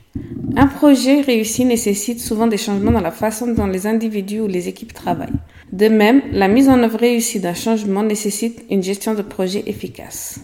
Un 0.57 0.67
projet 0.67 1.21
réussi 1.21 1.65
nécessite 1.65 2.19
souvent 2.19 2.49
des 2.49 2.57
changements 2.57 2.91
dans 2.91 3.01
la 3.01 3.13
façon 3.13 3.47
dont 3.55 3.67
les 3.67 3.87
individus 3.87 4.41
ou 4.41 4.49
les 4.49 4.67
équipes 4.67 4.93
travaillent. 4.93 5.29
De 5.73 5.87
même, 5.89 6.23
la 6.33 6.49
mise 6.49 6.69
en 6.69 6.83
œuvre 6.83 6.99
réussie 6.99 7.39
d'un 7.39 7.55
changement 7.55 8.03
nécessite 8.03 8.65
une 8.69 8.83
gestion 8.83 9.15
de 9.15 9.23
projet 9.23 9.63
efficace. 9.67 10.41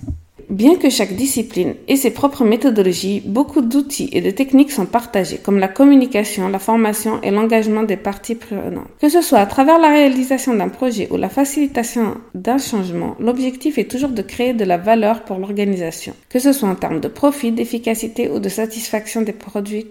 Bien 0.49 0.77
que 0.77 0.91
chaque 0.91 1.15
discipline 1.15 1.75
ait 1.89 1.97
ses 1.97 2.13
propres 2.13 2.45
méthodologies, 2.45 3.21
beaucoup 3.25 3.63
d'outils 3.63 4.09
et 4.13 4.21
de 4.21 4.31
techniques 4.31 4.71
sont 4.71 4.87
partagés, 4.87 5.39
comme 5.39 5.59
la 5.59 5.67
communication, 5.67 6.49
la 6.49 6.61
formation 6.61 7.21
et 7.23 7.33
l'engagement 7.33 7.83
des 7.83 7.97
parties 7.97 8.37
prenantes. 8.37 8.87
Que 9.01 9.09
ce 9.09 9.23
soit 9.23 9.41
à 9.41 9.47
travers 9.47 9.81
la 9.81 9.89
réalisation 9.89 10.55
d'un 10.55 10.69
projet 10.69 11.09
ou 11.11 11.17
la 11.17 11.29
facilitation 11.29 12.19
d'un 12.35 12.59
changement, 12.59 13.17
l'objectif 13.19 13.77
est 13.79 13.91
toujours 13.91 14.11
de 14.11 14.23
créer 14.23 14.53
de 14.53 14.65
la 14.65 14.79
valeur 14.79 15.25
pour 15.25 15.39
l'organisation, 15.39 16.15
que 16.29 16.39
ce 16.39 16.53
soit 16.53 16.69
en 16.69 16.77
termes 16.77 17.01
de 17.01 17.09
profit, 17.09 17.51
d'efficacité 17.51 18.31
ou 18.31 18.39
de 18.39 18.49
satisfaction 18.49 19.23
des 19.23 19.33
produits 19.33 19.87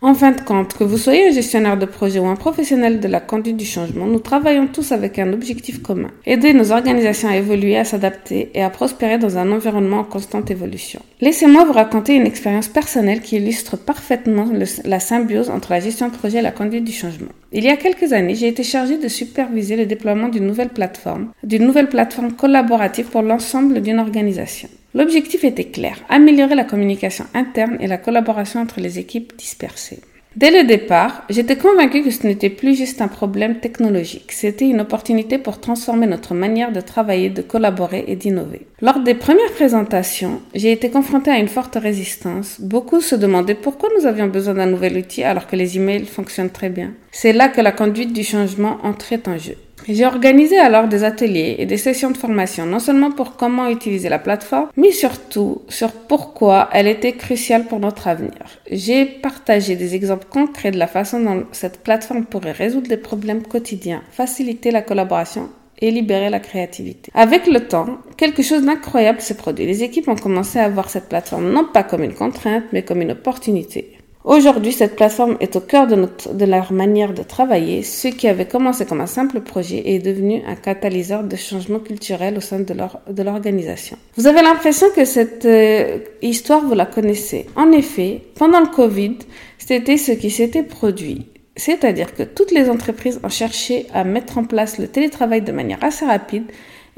en 0.00 0.14
fin 0.14 0.32
de 0.32 0.40
compte, 0.40 0.74
que 0.74 0.84
vous 0.84 0.98
soyez 0.98 1.28
un 1.28 1.32
gestionnaire 1.32 1.76
de 1.76 1.86
projet 1.86 2.18
ou 2.18 2.26
un 2.26 2.36
professionnel 2.36 3.00
de 3.00 3.08
la 3.08 3.20
conduite 3.20 3.56
du 3.56 3.64
changement, 3.64 4.06
nous 4.06 4.20
travaillons 4.20 4.66
tous 4.66 4.92
avec 4.92 5.18
un 5.18 5.32
objectif 5.32 5.82
commun. 5.82 6.10
Aider 6.26 6.52
nos 6.52 6.72
organisations 6.72 7.28
à 7.28 7.36
évoluer, 7.36 7.76
à 7.76 7.84
s'adapter 7.84 8.50
et 8.54 8.62
à 8.62 8.70
prospérer 8.70 9.18
dans 9.18 9.38
un 9.38 9.50
environnement 9.50 10.00
en 10.00 10.04
constante 10.04 10.50
évolution. 10.50 11.00
Laissez-moi 11.20 11.64
vous 11.64 11.72
raconter 11.72 12.14
une 12.14 12.26
expérience 12.26 12.68
personnelle 12.68 13.20
qui 13.20 13.36
illustre 13.36 13.76
parfaitement 13.76 14.46
la 14.84 15.00
symbiose 15.00 15.50
entre 15.50 15.72
la 15.72 15.80
gestion 15.80 16.08
de 16.08 16.14
projet 16.14 16.38
et 16.38 16.42
la 16.42 16.52
conduite 16.52 16.84
du 16.84 16.92
changement. 16.92 17.32
Il 17.52 17.64
y 17.64 17.70
a 17.70 17.76
quelques 17.76 18.12
années, 18.12 18.34
j'ai 18.34 18.48
été 18.48 18.62
chargée 18.62 18.98
de 18.98 19.08
superviser 19.08 19.76
le 19.76 19.86
déploiement 19.86 20.28
d'une 20.28 20.46
nouvelle 20.46 20.68
plateforme, 20.68 21.32
d'une 21.42 21.64
nouvelle 21.64 21.88
plateforme 21.88 22.32
collaborative 22.32 23.06
pour 23.06 23.22
l'ensemble 23.22 23.80
d'une 23.80 23.98
organisation. 23.98 24.68
L'objectif 24.94 25.44
était 25.44 25.64
clair, 25.64 25.98
améliorer 26.08 26.54
la 26.54 26.64
communication 26.64 27.26
interne 27.34 27.76
et 27.80 27.86
la 27.86 27.98
collaboration 27.98 28.60
entre 28.60 28.80
les 28.80 28.98
équipes 28.98 29.36
dispersées. 29.36 30.00
Dès 30.36 30.50
le 30.50 30.66
départ, 30.66 31.24
j'étais 31.30 31.56
convaincue 31.56 32.02
que 32.02 32.10
ce 32.10 32.26
n'était 32.26 32.50
plus 32.50 32.76
juste 32.76 33.02
un 33.02 33.08
problème 33.08 33.60
technologique, 33.60 34.30
c'était 34.30 34.68
une 34.68 34.80
opportunité 34.80 35.36
pour 35.36 35.60
transformer 35.60 36.06
notre 36.06 36.32
manière 36.32 36.70
de 36.70 36.80
travailler, 36.80 37.28
de 37.28 37.42
collaborer 37.42 38.04
et 38.06 38.14
d'innover. 38.14 38.66
Lors 38.80 39.00
des 39.00 39.14
premières 39.14 39.52
présentations, 39.52 40.40
j'ai 40.54 40.70
été 40.70 40.90
confrontée 40.90 41.30
à 41.30 41.38
une 41.38 41.48
forte 41.48 41.76
résistance. 41.76 42.60
Beaucoup 42.60 43.00
se 43.00 43.16
demandaient 43.16 43.54
pourquoi 43.54 43.88
nous 43.98 44.06
avions 44.06 44.28
besoin 44.28 44.54
d'un 44.54 44.66
nouvel 44.66 44.96
outil 44.96 45.24
alors 45.24 45.48
que 45.48 45.56
les 45.56 45.76
emails 45.76 46.06
fonctionnent 46.06 46.50
très 46.50 46.70
bien. 46.70 46.92
C'est 47.10 47.32
là 47.32 47.48
que 47.48 47.60
la 47.60 47.72
conduite 47.72 48.12
du 48.12 48.22
changement 48.22 48.78
entrait 48.84 49.22
en 49.26 49.38
jeu. 49.38 49.56
J'ai 49.88 50.04
organisé 50.04 50.58
alors 50.58 50.86
des 50.86 51.02
ateliers 51.02 51.56
et 51.58 51.64
des 51.64 51.78
sessions 51.78 52.10
de 52.10 52.16
formation, 52.18 52.66
non 52.66 52.78
seulement 52.78 53.10
pour 53.10 53.36
comment 53.36 53.70
utiliser 53.70 54.10
la 54.10 54.18
plateforme, 54.18 54.68
mais 54.76 54.90
surtout 54.90 55.62
sur 55.68 55.92
pourquoi 55.92 56.68
elle 56.72 56.86
était 56.86 57.12
cruciale 57.12 57.64
pour 57.64 57.80
notre 57.80 58.06
avenir. 58.06 58.44
J'ai 58.70 59.06
partagé 59.06 59.76
des 59.76 59.94
exemples 59.94 60.26
concrets 60.28 60.72
de 60.72 60.78
la 60.78 60.88
façon 60.88 61.20
dont 61.20 61.46
cette 61.52 61.82
plateforme 61.82 62.26
pourrait 62.26 62.52
résoudre 62.52 62.86
des 62.86 62.98
problèmes 62.98 63.42
quotidiens, 63.42 64.02
faciliter 64.10 64.70
la 64.70 64.82
collaboration 64.82 65.48
et 65.80 65.90
libérer 65.90 66.28
la 66.28 66.40
créativité. 66.40 67.10
Avec 67.14 67.46
le 67.46 67.60
temps, 67.60 67.98
quelque 68.18 68.42
chose 68.42 68.64
d'incroyable 68.64 69.22
s'est 69.22 69.36
produit. 69.36 69.64
Les 69.64 69.84
équipes 69.84 70.08
ont 70.08 70.16
commencé 70.16 70.58
à 70.58 70.68
voir 70.68 70.90
cette 70.90 71.08
plateforme 71.08 71.50
non 71.50 71.64
pas 71.64 71.82
comme 71.82 72.02
une 72.02 72.14
contrainte, 72.14 72.64
mais 72.72 72.82
comme 72.82 73.00
une 73.00 73.12
opportunité. 73.12 73.97
Aujourd'hui, 74.28 74.72
cette 74.72 74.94
plateforme 74.94 75.38
est 75.40 75.56
au 75.56 75.60
cœur 75.60 75.86
de, 75.86 76.44
leur 76.44 76.70
manière 76.70 77.14
de 77.14 77.22
travailler. 77.22 77.82
Ce 77.82 78.08
qui 78.08 78.28
avait 78.28 78.44
commencé 78.44 78.84
comme 78.84 79.00
un 79.00 79.06
simple 79.06 79.40
projet 79.40 79.82
est 79.86 80.00
devenu 80.00 80.42
un 80.46 80.54
catalyseur 80.54 81.24
de 81.24 81.34
changement 81.34 81.78
culturel 81.78 82.36
au 82.36 82.42
sein 82.42 82.60
de 82.60 83.22
l'organisation. 83.22 83.96
Vous 84.18 84.26
avez 84.26 84.42
l'impression 84.42 84.88
que 84.94 85.06
cette 85.06 85.46
euh, 85.46 86.00
histoire, 86.20 86.62
vous 86.62 86.74
la 86.74 86.84
connaissez. 86.84 87.46
En 87.56 87.72
effet, 87.72 88.20
pendant 88.34 88.60
le 88.60 88.66
Covid, 88.66 89.16
c'était 89.56 89.96
ce 89.96 90.12
qui 90.12 90.28
s'était 90.28 90.62
produit. 90.62 91.28
C'est-à-dire 91.56 92.14
que 92.14 92.22
toutes 92.22 92.50
les 92.50 92.68
entreprises 92.68 93.20
ont 93.24 93.30
cherché 93.30 93.86
à 93.94 94.04
mettre 94.04 94.36
en 94.36 94.44
place 94.44 94.76
le 94.76 94.88
télétravail 94.88 95.40
de 95.40 95.52
manière 95.52 95.82
assez 95.82 96.04
rapide 96.04 96.44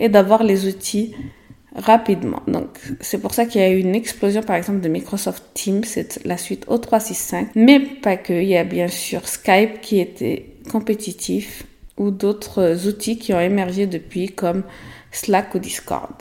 et 0.00 0.08
d'avoir 0.08 0.42
les 0.42 0.66
outils 0.66 1.14
rapidement. 1.75 2.43
Donc, 2.47 2.79
c'est 3.00 3.21
pour 3.21 3.35
ça 3.35 3.47
qu'il 3.47 3.61
y 3.61 3.65
a 3.65 3.71
eu 3.71 3.79
une 3.79 3.95
explosion, 3.95 4.43
par 4.43 4.57
exemple, 4.57 4.81
de 4.81 4.89
Microsoft 4.89 5.45
Teams, 5.55 5.85
c'est 5.85 6.25
la 6.25 6.37
suite 6.37 6.67
O365, 6.67 7.49
mais 7.55 7.81
pas 7.81 8.17
que. 8.17 8.33
Il 8.33 8.49
y 8.49 8.57
a 8.57 8.65
bien 8.65 8.89
sûr 8.89 9.27
Skype 9.29 9.81
qui 9.81 10.00
était 10.00 10.57
compétitif 10.71 11.65
ou 11.97 12.11
d'autres 12.11 12.87
outils 12.89 13.19
qui 13.19 13.35
ont 13.35 13.41
émergé 13.41 13.87
depuis 13.87 14.29
comme 14.29 14.62
Slack 15.12 15.55
ou 15.55 15.59
Discord. 15.59 16.15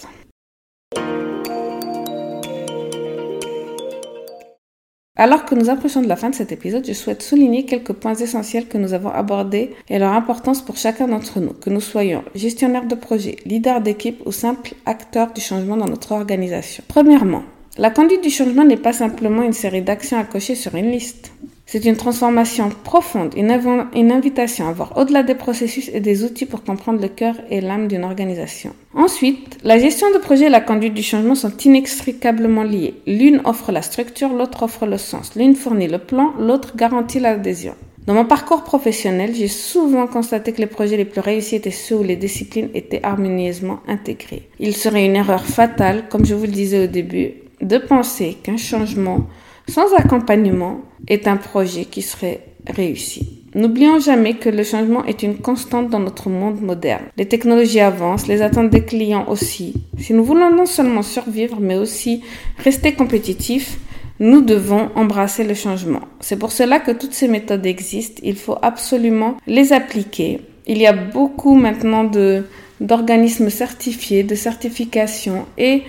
Alors 5.20 5.44
que 5.44 5.54
nous 5.54 5.70
approchons 5.70 6.02
de 6.02 6.08
la 6.08 6.16
fin 6.16 6.30
de 6.30 6.36
cet 6.36 6.54
épisode, 6.54 6.88
je 6.88 6.94
souhaite 6.94 7.22
souligner 7.22 7.66
quelques 7.66 7.92
points 7.92 8.16
essentiels 8.16 8.70
que 8.70 8.78
nous 8.78 8.94
avons 8.94 9.10
abordés 9.10 9.72
et 9.90 10.00
leur 10.00 10.14
importance 10.14 10.62
pour 10.62 10.78
chacun 10.78 11.10
d'entre 11.10 11.42
nous, 11.42 11.52
que 11.52 11.70
nous 11.70 11.82
soyons 11.82 12.24
gestionnaires 12.36 12.88
de 12.88 12.96
projet, 12.96 13.36
leaders 13.46 13.82
d'équipe 13.82 14.22
ou 14.26 14.32
simples 14.32 14.76
acteurs 14.86 15.34
du 15.34 15.42
changement 15.42 15.76
dans 15.76 15.90
notre 15.90 16.14
organisation. 16.14 16.86
Premièrement, 16.88 17.44
la 17.78 17.90
conduite 17.90 18.24
du 18.24 18.30
changement 18.30 18.64
n'est 18.64 18.78
pas 18.78 18.94
simplement 18.94 19.44
une 19.44 19.52
série 19.52 19.82
d'actions 19.82 20.18
à 20.18 20.24
cocher 20.24 20.56
sur 20.56 20.74
une 20.76 20.90
liste. 20.90 21.34
C'est 21.72 21.86
une 21.86 21.98
transformation 21.98 22.72
profonde, 22.84 23.36
une, 23.38 24.12
invitation 24.12 24.68
à 24.68 24.72
voir 24.72 24.98
au-delà 24.98 25.22
des 25.22 25.36
processus 25.36 25.88
et 25.94 26.00
des 26.00 26.24
outils 26.24 26.48
pour 26.48 26.64
comprendre 26.64 27.00
le 27.00 27.10
cœur 27.10 27.36
et 27.52 27.62
l'âme 27.62 27.88
d'une 27.88 28.06
organisation. 28.06 28.74
Ensuite, 28.96 29.60
la 29.64 29.78
gestion 29.78 30.08
de 30.12 30.18
projet 30.18 30.46
et 30.46 30.50
la 30.50 30.62
conduite 30.62 30.96
du 30.96 31.04
changement 31.04 31.36
sont 31.36 31.56
inextricablement 31.64 32.64
liées. 32.64 32.96
L'une 33.06 33.42
offre 33.46 33.72
la 33.72 33.84
structure, 33.84 34.34
l'autre 34.34 34.64
offre 34.64 34.88
le 34.88 34.98
sens. 34.98 35.36
L'une 35.36 35.54
fournit 35.54 35.88
le 35.88 36.00
plan, 36.00 36.34
l'autre 36.40 36.76
garantit 36.76 37.20
l'adhésion. 37.20 37.76
Dans 38.08 38.16
mon 38.16 38.26
parcours 38.26 38.64
professionnel, 38.64 39.36
j'ai 39.36 39.48
souvent 39.48 40.08
constaté 40.08 40.54
que 40.54 40.62
les 40.62 40.66
projets 40.66 40.98
les 40.98 41.06
plus 41.06 41.22
réussis 41.22 41.58
étaient 41.58 41.70
ceux 41.70 41.98
où 41.98 42.04
les 42.04 42.16
disciplines 42.16 42.70
étaient 42.74 43.04
harmonieusement 43.04 43.82
intégrées. 43.88 44.50
Il 44.60 44.76
serait 44.76 45.06
une 45.06 45.18
erreur 45.18 45.46
fatale, 45.46 46.06
comme 46.10 46.26
je 46.26 46.34
vous 46.34 46.48
le 46.48 46.52
disais 46.52 46.86
au 46.86 46.88
début, 46.88 47.34
de 47.62 47.78
penser 47.78 48.38
qu'un 48.42 48.58
changement 48.58 49.28
sans 49.70 49.94
accompagnement 49.96 50.82
est 51.08 51.28
un 51.28 51.38
projet 51.38 51.86
qui 51.86 52.02
serait 52.02 52.42
réussi. 52.68 53.40
N'oublions 53.56 54.00
jamais 54.00 54.36
que 54.36 54.50
le 54.50 54.64
changement 54.64 55.04
est 55.06 55.24
une 55.24 55.38
constante 55.38 55.90
dans 55.90 56.00
notre 56.00 56.30
monde 56.30 56.62
moderne. 56.62 57.06
Les 57.18 57.28
technologies 57.28 57.80
avancent, 57.80 58.28
les 58.28 58.44
attentes 58.44 58.70
des 58.70 58.86
clients 58.86 59.26
aussi. 59.28 59.74
Si 59.98 60.14
nous 60.14 60.24
voulons 60.24 60.52
non 60.52 60.68
seulement 60.68 61.02
survivre, 61.02 61.58
mais 61.60 61.76
aussi 61.76 62.24
rester 62.64 62.94
compétitifs, 62.94 63.80
nous 64.20 64.42
devons 64.42 64.90
embrasser 64.96 65.44
le 65.44 65.56
changement. 65.56 66.02
C'est 66.20 66.38
pour 66.38 66.52
cela 66.52 66.80
que 66.80 66.92
toutes 66.92 67.14
ces 67.14 67.28
méthodes 67.28 67.66
existent. 67.66 68.22
Il 68.24 68.36
faut 68.36 68.58
absolument 68.62 69.38
les 69.48 69.74
appliquer. 69.74 70.42
Il 70.68 70.78
y 70.78 70.86
a 70.86 70.94
beaucoup 70.94 71.56
maintenant 71.56 72.04
de 72.04 72.44
d'organismes 72.82 73.50
certifiés, 73.50 74.24
de 74.24 74.36
certifications 74.36 75.46
et 75.58 75.84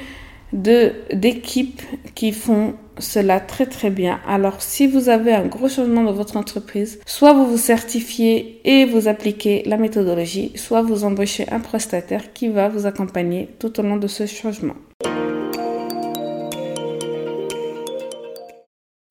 de 0.52 0.92
d'équipes 1.12 1.82
qui 2.14 2.32
font 2.32 2.75
cela 2.99 3.40
très 3.40 3.66
très 3.66 3.90
bien. 3.90 4.20
Alors 4.26 4.62
si 4.62 4.87
vous 4.87 5.09
avez 5.09 5.32
un 5.32 5.47
gros 5.47 5.68
changement 5.68 6.02
dans 6.02 6.12
votre 6.12 6.37
entreprise, 6.37 7.00
soit 7.06 7.32
vous 7.32 7.47
vous 7.47 7.59
certifiez 7.59 8.61
et 8.64 8.85
vous 8.85 9.09
appliquez 9.09 9.62
la 9.66 9.76
méthodologie, 9.76 10.52
soit 10.56 10.82
vous 10.82 11.04
embauchez 11.04 11.47
un 11.50 11.61
prestataire 11.61 12.32
qui 12.32 12.49
va 12.49 12.68
vous 12.68 12.87
accompagner 12.87 13.49
tout 13.59 13.78
au 13.80 13.82
long 13.82 13.97
de 13.97 14.06
ce 14.06 14.26
changement. 14.26 14.76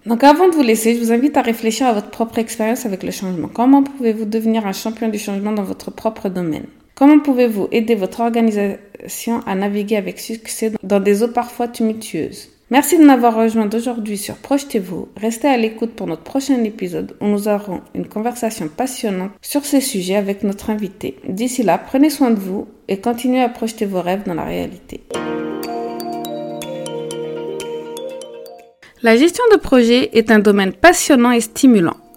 Donc 0.05 0.23
avant 0.23 0.47
de 0.47 0.55
vous 0.55 0.63
laisser, 0.63 0.95
je 0.95 0.99
vous 0.99 1.11
invite 1.11 1.37
à 1.37 1.41
réfléchir 1.41 1.85
à 1.85 1.93
votre 1.93 2.09
propre 2.09 2.39
expérience 2.39 2.85
avec 2.85 3.03
le 3.03 3.11
changement. 3.11 3.47
Comment 3.47 3.83
pouvez-vous 3.83 4.25
devenir 4.25 4.65
un 4.65 4.73
champion 4.73 5.07
du 5.07 5.19
changement 5.19 5.51
dans 5.51 5.63
votre 5.63 5.91
propre 5.91 6.29
domaine? 6.29 6.65
Comment 6.95 7.19
pouvez-vous 7.19 7.67
aider 7.71 7.95
votre 7.95 8.21
organisation 8.21 9.41
à 9.45 9.55
naviguer 9.55 9.97
avec 9.97 10.19
succès 10.19 10.71
dans 10.83 10.99
des 10.99 11.21
eaux 11.21 11.27
parfois 11.29 11.67
tumultueuses? 11.67 12.49
Merci 12.71 12.99
de 12.99 13.03
m'avoir 13.03 13.35
rejoint 13.35 13.67
aujourd'hui 13.73 14.15
sur 14.15 14.35
Projetez-vous. 14.35 15.07
Restez 15.17 15.47
à 15.47 15.57
l'écoute 15.57 15.95
pour 15.95 16.05
notre 16.05 16.21
prochain 16.21 16.63
épisode 16.63 17.15
où 17.19 17.25
nous 17.25 17.47
aurons 17.47 17.81
une 17.95 18.07
conversation 18.07 18.67
passionnante 18.67 19.31
sur 19.41 19.65
ces 19.65 19.81
sujets 19.81 20.15
avec 20.15 20.43
notre 20.43 20.69
invité. 20.69 21.17
D'ici 21.27 21.63
là, 21.63 21.79
prenez 21.79 22.11
soin 22.11 22.29
de 22.29 22.39
vous 22.39 22.67
et 22.87 22.99
continuez 22.99 23.41
à 23.41 23.49
projeter 23.49 23.87
vos 23.87 24.03
rêves 24.03 24.21
dans 24.27 24.35
la 24.35 24.43
réalité. 24.43 25.01
La 29.01 29.15
gestion 29.15 29.43
de 29.51 29.57
projet 29.57 30.11
est 30.15 30.29
un 30.29 30.37
domaine 30.37 30.73
passionnant 30.73 31.31
et 31.31 31.41
stimulant 31.41 31.97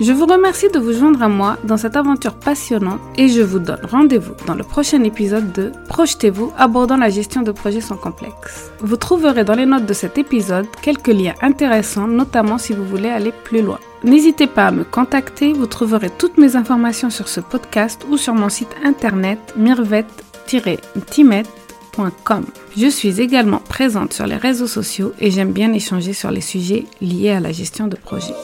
Je 0.00 0.12
vous 0.12 0.26
remercie 0.26 0.68
de 0.68 0.78
vous 0.78 0.92
joindre 0.92 1.24
à 1.24 1.28
moi 1.28 1.56
dans 1.64 1.76
cette 1.76 1.96
aventure 1.96 2.34
passionnante 2.34 3.00
et 3.16 3.28
je 3.28 3.42
vous 3.42 3.58
donne 3.58 3.80
rendez-vous 3.82 4.34
dans 4.46 4.54
le 4.54 4.62
prochain 4.62 5.02
épisode 5.02 5.50
de 5.52 5.72
Projetez-vous 5.88 6.52
abordant 6.56 6.96
la 6.96 7.10
gestion 7.10 7.42
de 7.42 7.50
projets 7.50 7.80
sans 7.80 7.96
complexe. 7.96 8.70
Vous 8.78 8.96
trouverez 8.96 9.42
dans 9.42 9.56
les 9.56 9.66
notes 9.66 9.86
de 9.86 9.92
cet 9.92 10.16
épisode 10.16 10.68
quelques 10.82 11.08
liens 11.08 11.34
intéressants, 11.42 12.06
notamment 12.06 12.58
si 12.58 12.74
vous 12.74 12.84
voulez 12.84 13.08
aller 13.08 13.32
plus 13.42 13.60
loin. 13.60 13.80
N'hésitez 14.04 14.46
pas 14.46 14.68
à 14.68 14.70
me 14.70 14.84
contacter, 14.84 15.52
vous 15.52 15.66
trouverez 15.66 16.10
toutes 16.16 16.38
mes 16.38 16.54
informations 16.54 17.10
sur 17.10 17.26
ce 17.26 17.40
podcast 17.40 18.06
ou 18.08 18.16
sur 18.16 18.34
mon 18.34 18.50
site 18.50 18.76
internet 18.84 19.40
mirvet-timet.com. 19.56 22.44
Je 22.76 22.86
suis 22.86 23.20
également 23.20 23.58
présente 23.58 24.12
sur 24.12 24.28
les 24.28 24.36
réseaux 24.36 24.68
sociaux 24.68 25.12
et 25.18 25.32
j'aime 25.32 25.50
bien 25.50 25.72
échanger 25.72 26.12
sur 26.12 26.30
les 26.30 26.40
sujets 26.40 26.84
liés 27.00 27.30
à 27.30 27.40
la 27.40 27.50
gestion 27.50 27.88
de 27.88 27.96
projet. 27.96 28.34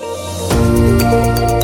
Música 0.95 1.64